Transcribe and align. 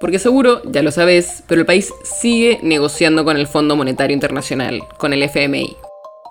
Porque 0.00 0.20
seguro, 0.20 0.62
ya 0.64 0.82
lo 0.82 0.92
sabes, 0.92 1.42
pero 1.48 1.60
el 1.60 1.66
país 1.66 1.92
sigue 2.04 2.60
negociando 2.62 3.24
con 3.24 3.36
el 3.36 3.48
Fondo 3.48 3.74
Monetario 3.74 4.14
Internacional, 4.14 4.82
con 4.96 5.12
el 5.12 5.24
FMI. 5.24 5.76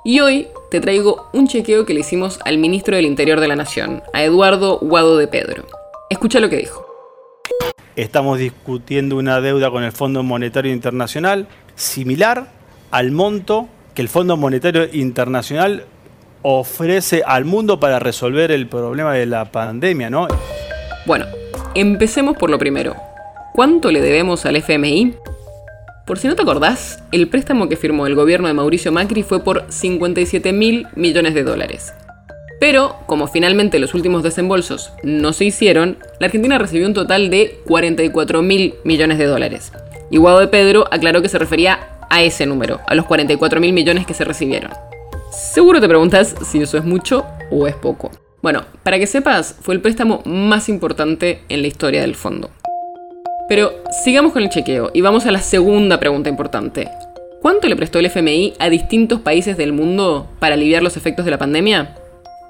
Y 0.06 0.22
hoy 0.22 0.48
te 0.72 0.80
traigo 0.80 1.30
un 1.34 1.50
chequeo 1.50 1.86
que 1.86 1.94
le 1.94 2.00
hicimos 2.00 2.40
al 2.46 2.60
ministro 2.60 2.96
del 2.96 3.06
Interior 3.06 3.42
de 3.42 3.50
la 3.50 3.58
Nación, 3.58 4.04
a 4.14 4.24
Eduardo 4.24 4.80
Guado 4.80 5.18
de 5.18 5.28
Pedro. 5.28 5.66
Escucha 6.10 6.40
lo 6.40 6.48
que 6.50 6.56
dijo. 6.58 6.86
Estamos 7.98 8.40
discutiendo 8.40 9.18
una 9.18 9.42
deuda 9.42 9.70
con 9.70 9.84
el 9.84 9.92
Fondo 9.92 10.24
Monetario 10.24 10.72
Internacional 10.72 11.48
similar 11.76 12.48
al 12.92 13.12
monto 13.12 13.68
que 13.94 14.02
el 14.02 14.08
Fondo 14.08 14.38
Monetario 14.38 14.88
Internacional 14.94 15.84
ofrece 16.42 17.24
al 17.26 17.44
mundo 17.44 17.82
para 17.82 18.00
resolver 18.00 18.52
el 18.52 18.68
problema 18.68 19.14
de 19.14 19.26
la 19.26 19.52
pandemia, 19.52 20.10
¿no? 20.10 20.28
Bueno, 21.06 21.26
empecemos 21.76 22.38
por 22.38 22.50
lo 22.50 22.58
primero. 22.58 22.96
¿Cuánto 23.58 23.92
le 23.92 24.02
debemos 24.02 24.46
al 24.46 24.56
FMI? 24.58 25.16
Por 26.06 26.20
si 26.20 26.28
no 26.28 26.36
te 26.36 26.44
acordás, 26.44 27.02
el 27.12 27.28
préstamo 27.28 27.68
que 27.68 27.76
firmó 27.76 28.06
el 28.06 28.14
gobierno 28.14 28.48
de 28.48 28.54
Mauricio 28.54 28.92
Macri 28.92 29.24
fue 29.24 29.44
por 29.44 29.66
57 29.68 30.54
mil 30.54 30.86
millones 30.96 31.34
de 31.34 31.42
dólares. 31.42 31.92
Pero, 32.60 32.98
como 33.08 33.26
finalmente 33.26 33.80
los 33.80 33.96
últimos 33.96 34.22
desembolsos 34.22 34.94
no 35.02 35.34
se 35.34 35.46
hicieron, 35.46 35.98
la 36.20 36.28
Argentina 36.28 36.60
recibió 36.60 36.86
un 36.86 36.94
total 36.94 37.32
de 37.32 37.60
44 37.66 38.44
mil 38.44 38.76
millones 38.84 39.18
de 39.18 39.26
dólares. 39.26 39.72
Y 40.12 40.18
Guado 40.18 40.38
de 40.38 40.50
Pedro 40.50 40.86
aclaró 40.92 41.24
que 41.24 41.30
se 41.30 41.40
refería 41.40 41.80
a 42.12 42.22
ese 42.22 42.46
número, 42.46 42.82
a 42.86 42.94
los 42.94 43.08
44 43.08 43.60
mil 43.60 43.74
millones 43.74 44.06
que 44.06 44.14
se 44.14 44.24
recibieron. 44.24 44.70
Seguro 45.32 45.82
te 45.82 45.88
preguntas 45.88 46.36
si 46.46 46.62
eso 46.62 46.78
es 46.78 46.84
mucho 46.84 47.26
o 47.50 47.66
es 47.66 47.74
poco. 47.74 48.12
Bueno, 48.44 48.66
para 48.84 49.00
que 49.00 49.08
sepas, 49.08 49.56
fue 49.62 49.74
el 49.74 49.82
préstamo 49.82 50.22
más 50.26 50.70
importante 50.70 51.42
en 51.50 51.64
la 51.64 51.68
historia 51.68 52.02
del 52.02 52.14
fondo. 52.14 52.52
Pero 53.48 53.74
sigamos 54.04 54.34
con 54.34 54.44
el 54.44 54.50
chequeo 54.50 54.92
y 54.94 55.02
vamos 55.02 55.26
a 55.26 55.32
la 55.32 55.40
segunda 55.40 56.00
pregunta 56.00 56.30
importante. 56.30 56.90
¿Cuánto 57.42 57.68
le 57.70 57.76
prestó 57.76 58.00
el 58.00 58.08
FMI 58.08 58.54
a 58.60 58.70
distintos 58.70 59.22
países 59.22 59.56
del 59.56 59.72
mundo 59.72 60.28
para 60.40 60.56
aliviar 60.56 60.84
los 60.84 60.98
efectos 60.98 61.24
de 61.24 61.32
la 61.32 61.38
pandemia? 61.38 61.96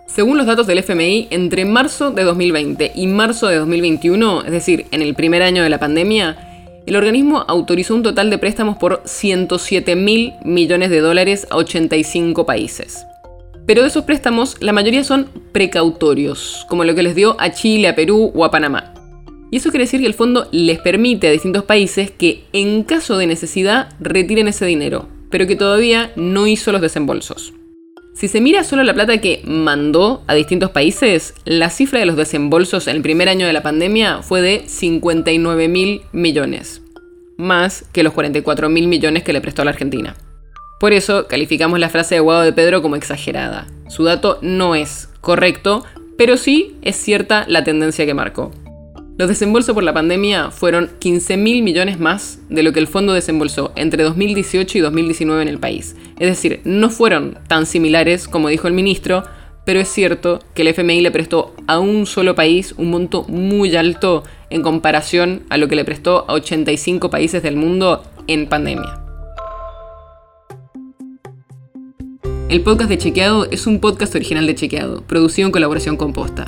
Según 0.07 0.37
los 0.37 0.47
datos 0.47 0.65
del 0.65 0.79
FMI, 0.79 1.27
entre 1.29 1.65
marzo 1.65 2.11
de 2.11 2.23
2020 2.23 2.93
y 2.95 3.07
marzo 3.07 3.47
de 3.47 3.57
2021, 3.57 4.45
es 4.45 4.51
decir, 4.51 4.87
en 4.91 5.01
el 5.01 5.13
primer 5.13 5.43
año 5.43 5.61
de 5.61 5.69
la 5.69 5.79
pandemia, 5.79 6.37
el 6.87 6.95
organismo 6.95 7.43
autorizó 7.47 7.93
un 7.93 8.03
total 8.03 8.29
de 8.29 8.37
préstamos 8.37 8.77
por 8.77 9.01
107 9.03 9.95
mil 9.97 10.33
millones 10.43 10.89
de 10.89 11.01
dólares 11.01 11.45
a 11.51 11.57
85 11.57 12.45
países. 12.45 13.05
Pero 13.67 13.81
de 13.81 13.89
esos 13.89 14.05
préstamos, 14.05 14.55
la 14.61 14.71
mayoría 14.71 15.03
son 15.03 15.29
precautorios, 15.51 16.65
como 16.69 16.85
lo 16.85 16.95
que 16.95 17.03
les 17.03 17.13
dio 17.13 17.35
a 17.39 17.51
Chile, 17.51 17.89
a 17.89 17.95
Perú 17.95 18.31
o 18.33 18.45
a 18.45 18.51
Panamá. 18.51 18.93
Y 19.49 19.57
eso 19.57 19.69
quiere 19.69 19.85
decir 19.85 20.01
que 20.01 20.07
el 20.07 20.13
fondo 20.13 20.49
les 20.51 20.79
permite 20.79 21.27
a 21.27 21.31
distintos 21.31 21.63
países 21.63 22.11
que 22.11 22.43
en 22.53 22.83
caso 22.83 23.17
de 23.17 23.27
necesidad 23.27 23.89
retiren 23.99 24.47
ese 24.47 24.65
dinero, 24.65 25.07
pero 25.29 25.47
que 25.47 25.55
todavía 25.55 26.11
no 26.15 26.47
hizo 26.47 26.71
los 26.71 26.81
desembolsos. 26.81 27.53
Si 28.13 28.27
se 28.27 28.41
mira 28.41 28.63
solo 28.63 28.83
la 28.83 28.95
plata 28.95 29.19
que 29.19 29.41
mandó 29.45 30.23
a 30.25 30.33
distintos 30.33 30.71
países, 30.71 31.35
la 31.45 31.69
cifra 31.69 31.99
de 31.99 32.07
los 32.07 32.17
desembolsos 32.17 32.87
en 32.87 32.95
el 32.95 33.03
primer 33.03 33.29
año 33.29 33.45
de 33.45 33.53
la 33.53 33.61
pandemia 33.61 34.23
fue 34.23 34.41
de 34.41 34.63
59 34.65 35.67
mil 35.67 36.01
millones, 36.13 36.81
más 37.37 37.85
que 37.93 38.01
los 38.01 38.13
44 38.13 38.69
mil 38.69 38.87
millones 38.87 39.21
que 39.21 39.33
le 39.33 39.41
prestó 39.41 39.61
a 39.61 39.65
la 39.65 39.71
Argentina. 39.71 40.15
Por 40.79 40.93
eso 40.93 41.27
calificamos 41.27 41.79
la 41.79 41.89
frase 41.89 42.15
de 42.15 42.21
Guado 42.21 42.41
de 42.41 42.53
Pedro 42.53 42.81
como 42.81 42.95
exagerada. 42.95 43.67
Su 43.87 44.03
dato 44.03 44.39
no 44.41 44.73
es 44.73 45.09
correcto, 45.21 45.85
pero 46.17 46.37
sí 46.37 46.75
es 46.81 46.95
cierta 46.95 47.45
la 47.47 47.63
tendencia 47.63 48.07
que 48.07 48.15
marcó. 48.15 48.51
Los 49.17 49.29
desembolsos 49.29 49.73
por 49.73 49.83
la 49.83 49.95
pandemia 49.95 50.51
fueron 50.51 50.91
15 50.99 51.37
mil 51.37 51.63
millones 51.63 51.99
más 51.99 52.39
de 52.49 52.61
lo 52.61 52.71
que 52.71 52.79
el 52.79 52.85
fondo 52.85 53.13
desembolsó 53.13 53.71
entre 53.75 54.03
2018 54.03 54.77
y 54.77 54.81
2019 54.81 55.41
en 55.41 55.47
el 55.47 55.59
país. 55.59 55.95
Es 56.19 56.29
decir, 56.29 56.61
no 56.65 56.91
fueron 56.91 57.39
tan 57.47 57.65
similares 57.65 58.27
como 58.27 58.49
dijo 58.49 58.67
el 58.67 58.75
ministro, 58.75 59.23
pero 59.65 59.79
es 59.79 59.87
cierto 59.87 60.39
que 60.53 60.61
el 60.61 60.67
FMI 60.67 61.01
le 61.01 61.09
prestó 61.09 61.55
a 61.65 61.79
un 61.79 62.05
solo 62.05 62.35
país 62.35 62.75
un 62.77 62.91
monto 62.91 63.23
muy 63.23 63.75
alto 63.75 64.23
en 64.51 64.61
comparación 64.61 65.41
a 65.49 65.57
lo 65.57 65.67
que 65.67 65.75
le 65.75 65.83
prestó 65.83 66.29
a 66.29 66.33
85 66.33 67.09
países 67.09 67.41
del 67.41 67.55
mundo 67.55 68.03
en 68.27 68.47
pandemia. 68.47 69.01
El 72.49 72.61
podcast 72.61 72.89
de 72.89 72.99
Chequeado 72.99 73.45
es 73.49 73.65
un 73.65 73.79
podcast 73.79 74.13
original 74.13 74.45
de 74.45 74.53
Chequeado, 74.53 75.01
producido 75.01 75.47
en 75.47 75.51
colaboración 75.51 75.97
con 75.97 76.13
Posta. 76.13 76.47